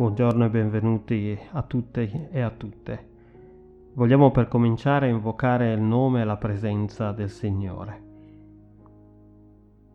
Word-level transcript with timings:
Buongiorno 0.00 0.46
e 0.46 0.48
benvenuti 0.48 1.38
a 1.52 1.60
tutte 1.60 2.30
e 2.32 2.40
a 2.40 2.48
tutte. 2.48 3.08
Vogliamo 3.92 4.30
per 4.30 4.48
cominciare 4.48 5.10
invocare 5.10 5.74
il 5.74 5.82
nome 5.82 6.22
e 6.22 6.24
la 6.24 6.38
presenza 6.38 7.12
del 7.12 7.28
Signore. 7.28 8.02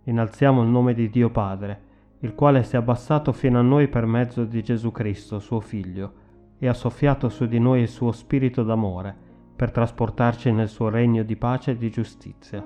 Innalziamo 0.04 0.62
il 0.62 0.68
nome 0.68 0.94
di 0.94 1.10
Dio 1.10 1.32
Padre, 1.32 1.82
il 2.20 2.36
quale 2.36 2.62
si 2.62 2.76
è 2.76 2.78
abbassato 2.78 3.32
fino 3.32 3.58
a 3.58 3.64
noi 3.64 3.88
per 3.88 4.06
mezzo 4.06 4.46
di 4.46 4.62
Gesù 4.62 4.92
Cristo, 4.92 5.40
suo 5.40 5.60
Figlio, 5.60 6.14
e 6.60 6.68
ha 6.68 6.74
soffiato 6.76 7.28
su 7.28 7.48
di 7.48 7.58
noi 7.58 7.82
il 7.82 7.88
suo 7.88 8.12
spirito 8.12 8.62
d'amore 8.62 9.12
per 9.56 9.72
trasportarci 9.72 10.52
nel 10.52 10.70
suo 10.70 10.90
regno 10.90 11.24
di 11.24 11.36
pace 11.36 11.72
e 11.72 11.78
di 11.78 11.90
giustizia. 11.90 12.64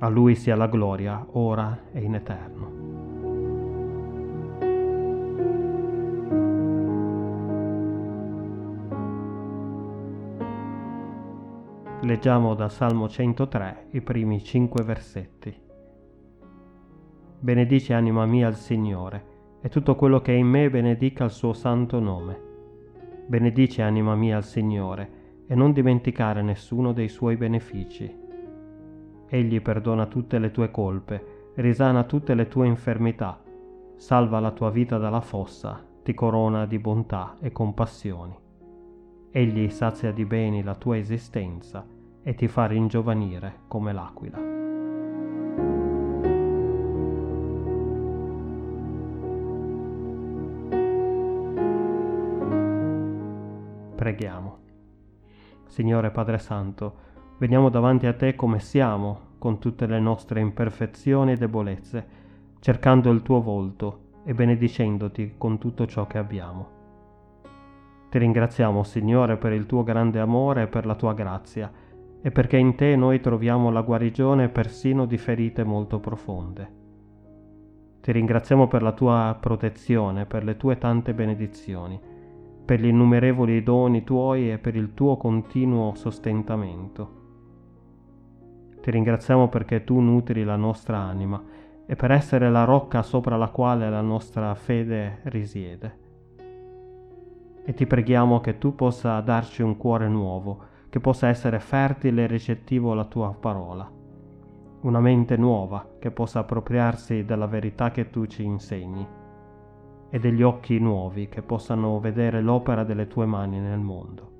A 0.00 0.08
Lui 0.10 0.34
sia 0.34 0.56
la 0.56 0.66
gloria, 0.66 1.26
ora 1.30 1.84
e 1.90 2.02
in 2.02 2.14
eterno. 2.16 3.17
Leggiamo 12.08 12.54
da 12.54 12.70
Salmo 12.70 13.06
103 13.06 13.88
i 13.90 14.00
primi 14.00 14.42
cinque 14.42 14.82
versetti. 14.82 15.54
Benedice 17.38 17.92
anima 17.92 18.24
mia 18.24 18.48
il 18.48 18.54
Signore, 18.54 19.24
e 19.60 19.68
tutto 19.68 19.94
quello 19.94 20.22
che 20.22 20.32
è 20.32 20.36
in 20.38 20.46
me 20.46 20.70
benedica 20.70 21.24
il 21.24 21.30
suo 21.30 21.52
santo 21.52 22.00
nome. 22.00 22.40
Benedice 23.26 23.82
anima 23.82 24.14
mia 24.14 24.38
il 24.38 24.44
Signore, 24.44 25.10
e 25.46 25.54
non 25.54 25.72
dimenticare 25.72 26.40
nessuno 26.40 26.94
dei 26.94 27.10
suoi 27.10 27.36
benefici. 27.36 28.10
Egli 29.28 29.60
perdona 29.60 30.06
tutte 30.06 30.38
le 30.38 30.50
tue 30.50 30.70
colpe, 30.70 31.50
risana 31.56 32.04
tutte 32.04 32.32
le 32.32 32.48
tue 32.48 32.66
infermità, 32.66 33.38
salva 33.96 34.40
la 34.40 34.52
tua 34.52 34.70
vita 34.70 34.96
dalla 34.96 35.20
fossa, 35.20 35.84
ti 36.02 36.14
corona 36.14 36.64
di 36.64 36.78
bontà 36.78 37.36
e 37.38 37.52
compassioni. 37.52 38.34
Egli 39.30 39.68
sazia 39.68 40.10
di 40.10 40.24
beni 40.24 40.62
la 40.62 40.74
tua 40.74 40.96
esistenza 40.96 41.96
e 42.22 42.34
ti 42.34 42.48
fa 42.48 42.66
ringiovanire 42.66 43.60
come 43.68 43.92
l'aquila. 43.92 44.38
Preghiamo. 53.94 54.58
Signore 55.66 56.10
Padre 56.10 56.38
Santo, 56.38 56.94
veniamo 57.38 57.68
davanti 57.68 58.06
a 58.06 58.14
te 58.14 58.34
come 58.36 58.60
siamo, 58.60 59.20
con 59.38 59.58
tutte 59.58 59.86
le 59.86 60.00
nostre 60.00 60.40
imperfezioni 60.40 61.32
e 61.32 61.36
debolezze, 61.36 62.06
cercando 62.60 63.10
il 63.10 63.22
tuo 63.22 63.40
volto 63.40 64.06
e 64.24 64.34
benedicendoti 64.34 65.34
con 65.36 65.58
tutto 65.58 65.86
ciò 65.86 66.06
che 66.06 66.18
abbiamo. 66.18 66.76
Ti 68.08 68.18
ringraziamo, 68.18 68.82
Signore, 68.84 69.36
per 69.36 69.52
il 69.52 69.66
tuo 69.66 69.82
grande 69.82 70.20
amore 70.20 70.62
e 70.62 70.66
per 70.66 70.86
la 70.86 70.94
tua 70.94 71.12
grazia, 71.12 71.70
e 72.20 72.30
perché 72.30 72.56
in 72.56 72.74
te 72.74 72.96
noi 72.96 73.20
troviamo 73.20 73.70
la 73.70 73.82
guarigione 73.82 74.48
persino 74.48 75.06
di 75.06 75.16
ferite 75.16 75.62
molto 75.64 76.00
profonde. 76.00 76.76
Ti 78.00 78.12
ringraziamo 78.12 78.66
per 78.68 78.82
la 78.82 78.92
tua 78.92 79.36
protezione, 79.40 80.26
per 80.26 80.42
le 80.42 80.56
tue 80.56 80.78
tante 80.78 81.14
benedizioni, 81.14 82.00
per 82.64 82.80
gli 82.80 82.86
innumerevoli 82.86 83.62
doni 83.62 84.04
tuoi 84.04 84.50
e 84.50 84.58
per 84.58 84.76
il 84.76 84.94
tuo 84.94 85.16
continuo 85.16 85.94
sostentamento. 85.94 87.16
Ti 88.80 88.90
ringraziamo 88.90 89.48
perché 89.48 89.84
tu 89.84 90.00
nutri 90.00 90.44
la 90.44 90.56
nostra 90.56 90.98
anima 90.98 91.42
e 91.86 91.96
per 91.96 92.10
essere 92.10 92.50
la 92.50 92.64
rocca 92.64 93.02
sopra 93.02 93.36
la 93.36 93.48
quale 93.48 93.88
la 93.90 94.00
nostra 94.00 94.54
fede 94.54 95.20
risiede. 95.24 95.98
E 97.64 97.74
ti 97.74 97.86
preghiamo 97.86 98.40
che 98.40 98.58
tu 98.58 98.74
possa 98.74 99.20
darci 99.20 99.62
un 99.62 99.76
cuore 99.76 100.08
nuovo, 100.08 100.62
che 100.88 101.00
possa 101.00 101.28
essere 101.28 101.58
fertile 101.58 102.24
e 102.24 102.26
ricettivo 102.26 102.92
alla 102.92 103.04
tua 103.04 103.34
parola, 103.38 103.90
una 104.80 105.00
mente 105.00 105.36
nuova 105.36 105.96
che 105.98 106.10
possa 106.10 106.40
appropriarsi 106.40 107.24
della 107.24 107.46
verità 107.46 107.90
che 107.90 108.10
tu 108.10 108.26
ci 108.26 108.44
insegni 108.44 109.06
e 110.10 110.18
degli 110.18 110.42
occhi 110.42 110.78
nuovi 110.78 111.28
che 111.28 111.42
possano 111.42 111.98
vedere 112.00 112.40
l'opera 112.40 112.84
delle 112.84 113.06
tue 113.06 113.26
mani 113.26 113.58
nel 113.58 113.80
mondo. 113.80 114.32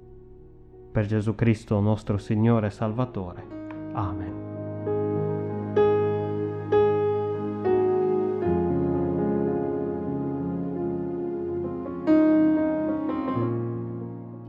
Per 0.91 1.05
Gesù 1.05 1.35
Cristo 1.35 1.81
nostro 1.81 2.17
Signore 2.17 2.69
e 2.69 2.71
Salvatore. 2.71 3.47
Amen. 3.93 4.58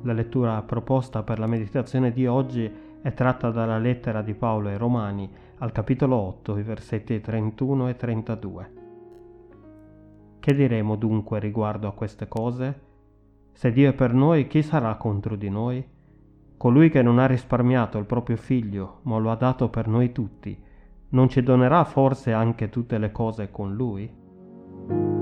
La 0.09 0.15
lettura 0.15 0.59
proposta 0.63 1.21
per 1.21 1.37
la 1.37 1.45
meditazione 1.45 2.11
di 2.11 2.25
oggi 2.25 2.67
è 2.99 3.13
tratta 3.13 3.51
dalla 3.51 3.77
lettera 3.77 4.23
di 4.23 4.33
Paolo 4.33 4.69
ai 4.69 4.75
Romani 4.75 5.29
al 5.59 5.71
capitolo 5.71 6.15
8, 6.15 6.57
i 6.57 6.63
versetti 6.63 7.21
31 7.21 7.89
e 7.89 7.95
32. 7.95 8.73
Che 10.39 10.55
diremo 10.55 10.95
dunque 10.95 11.37
riguardo 11.39 11.87
a 11.87 11.93
queste 11.93 12.27
cose? 12.27 12.79
Se 13.51 13.71
Dio 13.71 13.91
è 13.91 13.93
per 13.93 14.15
noi, 14.15 14.47
chi 14.47 14.63
sarà 14.63 14.95
contro 14.95 15.35
di 15.35 15.49
noi? 15.51 15.87
Colui 16.57 16.89
che 16.89 17.03
non 17.03 17.19
ha 17.19 17.27
risparmiato 17.27 17.99
il 17.99 18.05
proprio 18.05 18.35
figlio, 18.35 19.01
ma 19.03 19.19
lo 19.19 19.29
ha 19.29 19.35
dato 19.35 19.69
per 19.69 19.87
noi 19.87 20.11
tutti, 20.11 20.59
non 21.09 21.29
ci 21.29 21.43
donerà 21.43 21.83
forse 21.83 22.33
anche 22.33 22.69
tutte 22.69 22.97
le 22.97 23.11
cose 23.11 23.51
con 23.51 23.75
lui? 23.75 25.18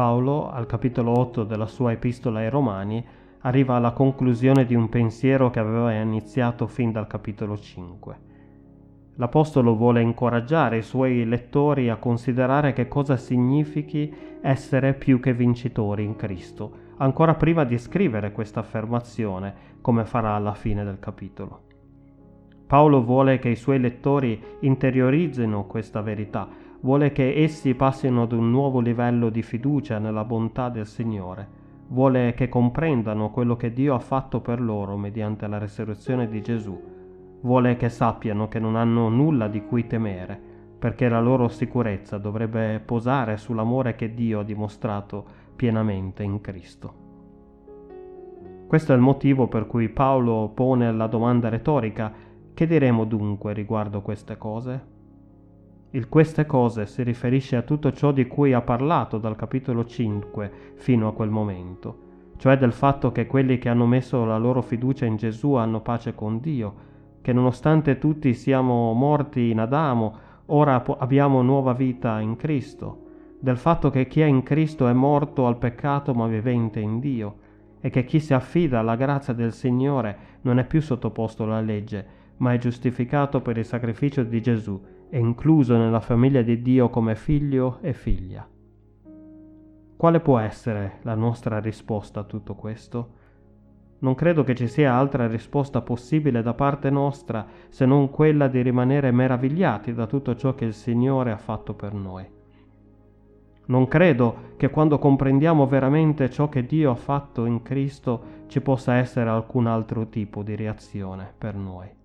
Paolo, 0.00 0.50
al 0.50 0.64
capitolo 0.64 1.10
8 1.18 1.44
della 1.44 1.66
sua 1.66 1.92
epistola 1.92 2.38
ai 2.38 2.48
Romani, 2.48 3.04
arriva 3.40 3.76
alla 3.76 3.90
conclusione 3.90 4.64
di 4.64 4.74
un 4.74 4.88
pensiero 4.88 5.50
che 5.50 5.58
aveva 5.58 5.92
iniziato 5.92 6.66
fin 6.66 6.90
dal 6.90 7.06
capitolo 7.06 7.58
5. 7.58 8.18
L'Apostolo 9.16 9.76
vuole 9.76 10.00
incoraggiare 10.00 10.78
i 10.78 10.82
suoi 10.82 11.26
lettori 11.26 11.90
a 11.90 11.96
considerare 11.96 12.72
che 12.72 12.88
cosa 12.88 13.18
significhi 13.18 14.10
essere 14.40 14.94
più 14.94 15.20
che 15.20 15.34
vincitori 15.34 16.02
in 16.02 16.16
Cristo, 16.16 16.72
ancora 16.96 17.34
prima 17.34 17.64
di 17.64 17.76
scrivere 17.76 18.32
questa 18.32 18.60
affermazione, 18.60 19.54
come 19.82 20.06
farà 20.06 20.30
alla 20.32 20.54
fine 20.54 20.82
del 20.82 20.98
capitolo. 20.98 21.60
Paolo 22.66 23.04
vuole 23.04 23.38
che 23.38 23.50
i 23.50 23.56
suoi 23.56 23.78
lettori 23.78 24.42
interiorizzino 24.60 25.66
questa 25.66 26.00
verità, 26.00 26.48
vuole 26.80 27.12
che 27.12 27.42
essi 27.42 27.74
passino 27.74 28.22
ad 28.22 28.32
un 28.32 28.50
nuovo 28.50 28.80
livello 28.80 29.28
di 29.28 29.42
fiducia 29.42 29.98
nella 29.98 30.24
bontà 30.24 30.68
del 30.68 30.86
Signore, 30.86 31.58
vuole 31.88 32.34
che 32.34 32.48
comprendano 32.48 33.30
quello 33.30 33.56
che 33.56 33.72
Dio 33.72 33.94
ha 33.94 33.98
fatto 33.98 34.40
per 34.40 34.60
loro 34.60 34.96
mediante 34.96 35.46
la 35.46 35.58
resurrezione 35.58 36.28
di 36.28 36.40
Gesù, 36.40 36.80
vuole 37.42 37.76
che 37.76 37.88
sappiano 37.88 38.48
che 38.48 38.58
non 38.58 38.76
hanno 38.76 39.08
nulla 39.08 39.48
di 39.48 39.62
cui 39.64 39.86
temere, 39.86 40.48
perché 40.78 41.08
la 41.08 41.20
loro 41.20 41.48
sicurezza 41.48 42.16
dovrebbe 42.16 42.80
posare 42.80 43.36
sull'amore 43.36 43.94
che 43.94 44.14
Dio 44.14 44.40
ha 44.40 44.44
dimostrato 44.44 45.24
pienamente 45.54 46.22
in 46.22 46.40
Cristo. 46.40 47.08
Questo 48.66 48.92
è 48.92 48.94
il 48.94 49.02
motivo 49.02 49.48
per 49.48 49.66
cui 49.66 49.88
Paolo 49.88 50.50
pone 50.54 50.90
la 50.92 51.08
domanda 51.08 51.48
retorica 51.48 52.12
che 52.54 52.66
diremo 52.66 53.04
dunque 53.04 53.52
riguardo 53.52 54.00
queste 54.00 54.38
cose? 54.38 54.98
Il 55.92 56.08
queste 56.08 56.46
cose 56.46 56.86
si 56.86 57.02
riferisce 57.02 57.56
a 57.56 57.62
tutto 57.62 57.90
ciò 57.90 58.12
di 58.12 58.28
cui 58.28 58.52
ha 58.52 58.60
parlato 58.60 59.18
dal 59.18 59.34
capitolo 59.34 59.84
5 59.84 60.52
fino 60.76 61.08
a 61.08 61.12
quel 61.12 61.30
momento, 61.30 61.98
cioè 62.36 62.56
del 62.56 62.70
fatto 62.70 63.10
che 63.10 63.26
quelli 63.26 63.58
che 63.58 63.68
hanno 63.68 63.86
messo 63.86 64.24
la 64.24 64.38
loro 64.38 64.62
fiducia 64.62 65.04
in 65.04 65.16
Gesù 65.16 65.54
hanno 65.54 65.80
pace 65.80 66.14
con 66.14 66.38
Dio, 66.38 66.74
che 67.20 67.32
nonostante 67.32 67.98
tutti 67.98 68.34
siamo 68.34 68.92
morti 68.92 69.50
in 69.50 69.58
Adamo, 69.58 70.16
ora 70.46 70.80
abbiamo 70.98 71.42
nuova 71.42 71.72
vita 71.72 72.20
in 72.20 72.36
Cristo, 72.36 73.06
del 73.40 73.56
fatto 73.56 73.90
che 73.90 74.06
chi 74.06 74.20
è 74.20 74.26
in 74.26 74.44
Cristo 74.44 74.86
è 74.86 74.92
morto 74.92 75.48
al 75.48 75.58
peccato 75.58 76.14
ma 76.14 76.28
vivente 76.28 76.78
in 76.78 77.00
Dio, 77.00 77.34
e 77.80 77.90
che 77.90 78.04
chi 78.04 78.20
si 78.20 78.32
affida 78.32 78.78
alla 78.78 78.94
grazia 78.94 79.32
del 79.32 79.52
Signore 79.52 80.16
non 80.42 80.60
è 80.60 80.64
più 80.64 80.80
sottoposto 80.80 81.42
alla 81.42 81.60
legge, 81.60 82.18
ma 82.36 82.52
è 82.52 82.58
giustificato 82.58 83.40
per 83.40 83.58
il 83.58 83.64
sacrificio 83.64 84.22
di 84.22 84.40
Gesù 84.40 84.80
è 85.10 85.16
incluso 85.16 85.76
nella 85.76 86.00
famiglia 86.00 86.40
di 86.40 86.62
Dio 86.62 86.88
come 86.88 87.16
figlio 87.16 87.78
e 87.82 87.92
figlia. 87.92 88.48
Quale 89.96 90.20
può 90.20 90.38
essere 90.38 91.00
la 91.02 91.16
nostra 91.16 91.58
risposta 91.58 92.20
a 92.20 92.24
tutto 92.24 92.54
questo? 92.54 93.18
Non 93.98 94.14
credo 94.14 94.44
che 94.44 94.54
ci 94.54 94.68
sia 94.68 94.94
altra 94.94 95.26
risposta 95.26 95.82
possibile 95.82 96.42
da 96.42 96.54
parte 96.54 96.88
nostra 96.90 97.44
se 97.68 97.84
non 97.84 98.08
quella 98.08 98.46
di 98.46 98.62
rimanere 98.62 99.10
meravigliati 99.10 99.92
da 99.92 100.06
tutto 100.06 100.36
ciò 100.36 100.54
che 100.54 100.64
il 100.64 100.72
Signore 100.72 101.32
ha 101.32 101.36
fatto 101.36 101.74
per 101.74 101.92
noi. 101.92 102.26
Non 103.66 103.88
credo 103.88 104.54
che 104.56 104.70
quando 104.70 104.98
comprendiamo 104.98 105.66
veramente 105.66 106.30
ciò 106.30 106.48
che 106.48 106.64
Dio 106.64 106.92
ha 106.92 106.96
fatto 106.96 107.44
in 107.44 107.62
Cristo 107.62 108.38
ci 108.46 108.60
possa 108.60 108.94
essere 108.94 109.28
alcun 109.28 109.66
altro 109.66 110.08
tipo 110.08 110.42
di 110.42 110.54
reazione 110.54 111.30
per 111.36 111.54
noi. 111.56 111.99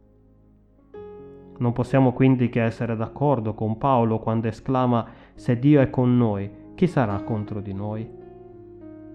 Non 1.58 1.72
possiamo 1.72 2.12
quindi 2.12 2.50
che 2.50 2.62
essere 2.62 2.96
d'accordo 2.96 3.54
con 3.54 3.78
Paolo 3.78 4.20
quando 4.20 4.48
esclama 4.48 5.08
se 5.34 5.58
Dio 5.58 5.80
è 5.80 5.90
con 5.90 6.18
noi, 6.18 6.50
chi 6.76 6.88
sarà 6.88 7.22
contro 7.22 7.62
di 7.62 7.74
noi? 7.74 8.24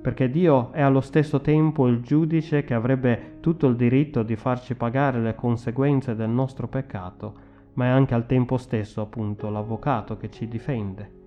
Perché 0.00 0.30
Dio 0.30 0.72
è 0.72 0.80
allo 0.80 1.02
stesso 1.02 1.42
tempo 1.42 1.86
il 1.86 2.00
giudice 2.00 2.64
che 2.64 2.72
avrebbe 2.72 3.36
tutto 3.40 3.66
il 3.66 3.76
diritto 3.76 4.22
di 4.22 4.34
farci 4.36 4.74
pagare 4.74 5.20
le 5.20 5.34
conseguenze 5.34 6.14
del 6.14 6.30
nostro 6.30 6.68
peccato, 6.68 7.48
ma 7.74 7.84
è 7.84 7.88
anche 7.88 8.14
al 8.14 8.24
tempo 8.24 8.56
stesso 8.56 9.02
appunto 9.02 9.50
l'avvocato 9.50 10.16
che 10.16 10.30
ci 10.30 10.48
difende. 10.48 11.18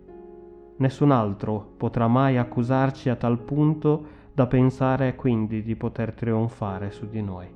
Nessun 0.78 1.12
altro 1.12 1.74
potrà 1.78 2.08
mai 2.08 2.38
accusarci 2.38 3.10
a 3.10 3.16
tal 3.16 3.38
punto 3.38 4.22
da 4.34 4.48
pensare 4.48 5.14
quindi 5.14 5.62
di 5.62 5.76
poter 5.76 6.14
trionfare 6.14 6.90
su 6.90 7.08
di 7.08 7.22
noi. 7.22 7.48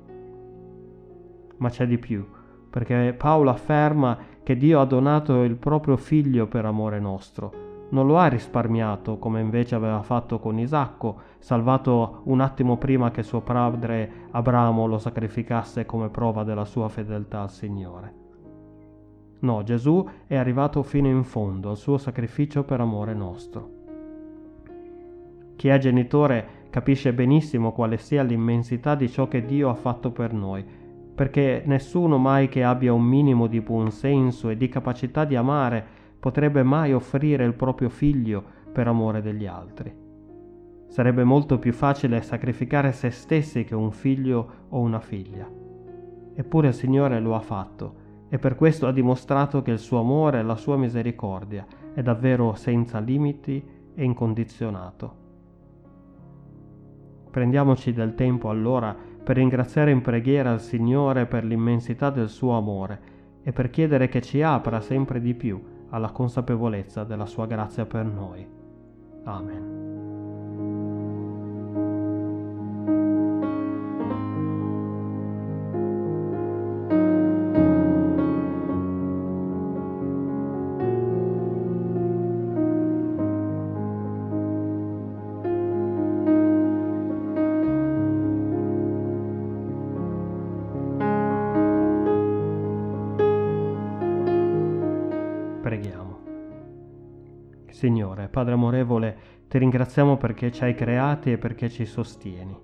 Ma 1.56 1.68
c'è 1.68 1.88
di 1.88 1.98
più 1.98 2.24
perché 2.70 3.14
Paolo 3.16 3.50
afferma 3.50 4.16
che 4.42 4.56
Dio 4.56 4.80
ha 4.80 4.84
donato 4.84 5.42
il 5.42 5.56
proprio 5.56 5.96
figlio 5.96 6.46
per 6.46 6.64
amore 6.64 6.98
nostro. 7.00 7.66
Non 7.90 8.06
lo 8.06 8.18
ha 8.18 8.26
risparmiato 8.26 9.18
come 9.18 9.40
invece 9.40 9.74
aveva 9.74 10.02
fatto 10.02 10.38
con 10.38 10.58
Isacco, 10.58 11.20
salvato 11.38 12.20
un 12.24 12.40
attimo 12.40 12.76
prima 12.76 13.10
che 13.10 13.22
suo 13.22 13.40
padre 13.40 14.26
Abramo 14.30 14.86
lo 14.86 14.98
sacrificasse 14.98 15.86
come 15.86 16.08
prova 16.08 16.44
della 16.44 16.66
sua 16.66 16.88
fedeltà 16.88 17.42
al 17.42 17.50
Signore. 17.50 18.14
No, 19.40 19.62
Gesù 19.62 20.06
è 20.26 20.36
arrivato 20.36 20.82
fino 20.82 21.08
in 21.08 21.24
fondo 21.24 21.70
al 21.70 21.76
suo 21.76 21.96
sacrificio 21.96 22.64
per 22.64 22.80
amore 22.80 23.14
nostro. 23.14 23.70
Chi 25.56 25.68
è 25.68 25.78
genitore 25.78 26.66
capisce 26.70 27.12
benissimo 27.12 27.72
quale 27.72 27.96
sia 27.96 28.22
l'immensità 28.22 28.94
di 28.94 29.08
ciò 29.08 29.28
che 29.28 29.44
Dio 29.44 29.70
ha 29.70 29.74
fatto 29.74 30.10
per 30.10 30.32
noi 30.32 30.64
perché 31.18 31.64
nessuno 31.66 32.16
mai 32.16 32.48
che 32.48 32.62
abbia 32.62 32.92
un 32.92 33.02
minimo 33.02 33.48
di 33.48 33.60
buonsenso 33.60 34.50
e 34.50 34.56
di 34.56 34.68
capacità 34.68 35.24
di 35.24 35.34
amare 35.34 35.84
potrebbe 36.20 36.62
mai 36.62 36.92
offrire 36.92 37.44
il 37.44 37.54
proprio 37.54 37.88
figlio 37.88 38.40
per 38.72 38.86
amore 38.86 39.20
degli 39.20 39.44
altri. 39.44 39.92
Sarebbe 40.86 41.24
molto 41.24 41.58
più 41.58 41.72
facile 41.72 42.22
sacrificare 42.22 42.92
se 42.92 43.10
stessi 43.10 43.64
che 43.64 43.74
un 43.74 43.90
figlio 43.90 44.66
o 44.68 44.78
una 44.78 45.00
figlia. 45.00 45.50
Eppure 46.36 46.68
il 46.68 46.74
Signore 46.74 47.18
lo 47.18 47.34
ha 47.34 47.40
fatto 47.40 47.94
e 48.28 48.38
per 48.38 48.54
questo 48.54 48.86
ha 48.86 48.92
dimostrato 48.92 49.60
che 49.60 49.72
il 49.72 49.80
suo 49.80 49.98
amore 49.98 50.38
e 50.38 50.44
la 50.44 50.54
sua 50.54 50.76
misericordia 50.76 51.66
è 51.94 52.00
davvero 52.00 52.54
senza 52.54 53.00
limiti 53.00 53.60
e 53.92 54.04
incondizionato. 54.04 55.16
Prendiamoci 57.28 57.92
del 57.92 58.14
tempo 58.14 58.50
allora 58.50 59.07
per 59.22 59.36
ringraziare 59.36 59.90
in 59.90 60.00
preghiera 60.00 60.52
il 60.52 60.60
Signore 60.60 61.26
per 61.26 61.44
l'immensità 61.44 62.10
del 62.10 62.28
suo 62.28 62.56
amore 62.56 63.16
e 63.42 63.52
per 63.52 63.70
chiedere 63.70 64.08
che 64.08 64.20
ci 64.20 64.42
apra 64.42 64.80
sempre 64.80 65.20
di 65.20 65.34
più 65.34 65.62
alla 65.90 66.10
consapevolezza 66.10 67.04
della 67.04 67.26
sua 67.26 67.46
grazia 67.46 67.86
per 67.86 68.04
noi. 68.04 68.46
Amen. 69.24 69.97
Preghiamo. 95.68 96.18
Signore, 97.68 98.28
Padre 98.28 98.54
amorevole, 98.54 99.16
ti 99.48 99.58
ringraziamo 99.58 100.16
perché 100.16 100.50
ci 100.50 100.64
hai 100.64 100.74
creati 100.74 101.32
e 101.32 101.36
perché 101.36 101.68
ci 101.68 101.84
sostieni. 101.84 102.58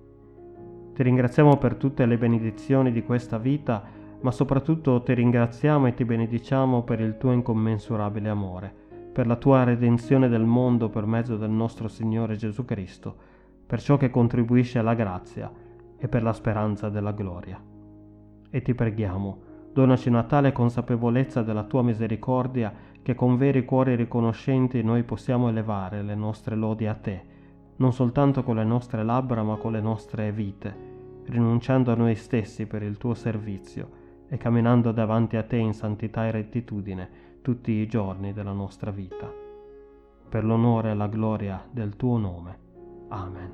Ti 0.95 1.03
ringraziamo 1.03 1.59
per 1.59 1.75
tutte 1.75 2.07
le 2.07 2.17
benedizioni 2.17 2.93
di 2.93 3.03
questa 3.03 3.37
vita, 3.37 3.85
ma 4.23 4.31
soprattutto 4.31 5.03
ti 5.03 5.13
ringraziamo 5.13 5.87
e 5.87 5.93
ti 5.93 6.07
benediciamo 6.07 6.83
per 6.83 7.01
il 7.01 7.19
tuo 7.19 7.33
incommensurabile 7.33 8.31
amore, 8.31 8.75
per 9.13 9.27
la 9.27 9.37
tua 9.37 9.65
redenzione 9.65 10.31
del 10.31 10.47
mondo 10.47 10.89
per 10.89 11.05
mezzo 11.05 11.37
del 11.37 11.51
nostro 11.51 11.89
Signore 11.89 12.37
Gesù 12.37 12.65
Cristo, 12.65 13.15
per 13.67 13.83
ciò 13.83 13.99
che 13.99 14.09
contribuisce 14.09 14.79
alla 14.79 14.95
grazia 14.95 15.53
e 15.99 16.09
per 16.09 16.23
la 16.23 16.33
speranza 16.33 16.89
della 16.89 17.13
gloria. 17.13 17.63
E 18.49 18.63
ti 18.63 18.75
preghiamo, 18.75 19.53
donaci 19.75 20.09
una 20.09 20.23
tale 20.23 20.53
consapevolezza 20.53 21.43
della 21.43 21.65
tua 21.65 21.83
misericordia 21.83 22.93
che 23.05 23.15
con 23.15 23.37
veri 23.37 23.67
cuori 23.67 23.95
riconoscenti 23.97 24.83
noi 24.83 25.03
possiamo 25.03 25.51
elevare 25.51 26.03
le 26.03 26.15
nostre 26.15 26.57
lodi 26.57 26.87
a 26.87 26.95
te, 26.95 27.23
non 27.77 27.93
soltanto 27.93 28.43
con 28.43 28.57
le 28.57 28.65
nostre 28.65 29.05
labbra 29.05 29.43
ma 29.43 29.57
con 29.57 29.73
le 29.73 29.83
nostre 29.83 30.33
vite, 30.33 30.75
rinunciando 31.27 31.93
a 31.93 31.97
noi 31.97 32.15
stessi 32.15 32.65
per 32.67 32.83
il 32.83 32.97
tuo 32.97 33.13
servizio 33.13 34.03
e 34.27 34.39
camminando 34.39 34.91
davanti 34.91 35.37
a 35.37 35.43
te 35.43 35.57
in 35.59 35.75
santità 35.75 36.25
e 36.27 36.31
rettitudine 36.31 37.11
tutti 37.43 37.73
i 37.73 37.87
giorni 37.87 38.33
della 38.33 38.53
nostra 38.53 38.91
vita. 38.91 39.31
Per 40.27 40.43
l'onore 40.43 40.93
e 40.93 40.95
la 40.95 41.09
gloria 41.09 41.63
del 41.71 41.97
tuo 41.97 42.17
nome. 42.17 42.59
Amen. 43.09 43.53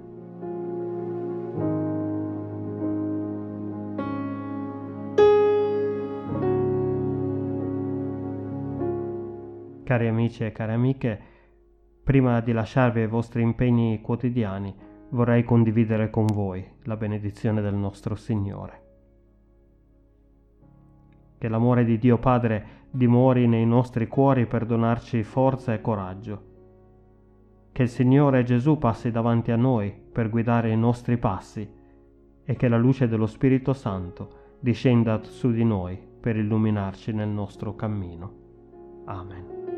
Cari 9.90 10.06
amici 10.06 10.44
e 10.44 10.52
care 10.52 10.72
amiche, 10.72 11.20
prima 12.04 12.38
di 12.38 12.52
lasciarvi 12.52 13.00
ai 13.00 13.08
vostri 13.08 13.42
impegni 13.42 14.00
quotidiani, 14.00 14.72
vorrei 15.08 15.42
condividere 15.42 16.10
con 16.10 16.26
voi 16.26 16.64
la 16.84 16.96
benedizione 16.96 17.60
del 17.60 17.74
nostro 17.74 18.14
Signore. 18.14 18.82
Che 21.38 21.48
l'amore 21.48 21.84
di 21.84 21.98
Dio 21.98 22.18
Padre 22.18 22.86
dimori 22.88 23.48
nei 23.48 23.66
nostri 23.66 24.06
cuori 24.06 24.46
per 24.46 24.64
donarci 24.64 25.24
forza 25.24 25.74
e 25.74 25.80
coraggio. 25.80 26.42
Che 27.72 27.82
il 27.82 27.88
Signore 27.88 28.44
Gesù 28.44 28.78
passi 28.78 29.10
davanti 29.10 29.50
a 29.50 29.56
noi 29.56 29.90
per 29.90 30.30
guidare 30.30 30.70
i 30.70 30.76
nostri 30.76 31.16
passi 31.16 31.68
e 32.44 32.54
che 32.54 32.68
la 32.68 32.78
luce 32.78 33.08
dello 33.08 33.26
Spirito 33.26 33.72
Santo 33.72 34.54
discenda 34.60 35.20
su 35.24 35.50
di 35.50 35.64
noi 35.64 35.98
per 36.20 36.36
illuminarci 36.36 37.12
nel 37.12 37.28
nostro 37.28 37.74
cammino. 37.74 38.38
Amen. 39.06 39.69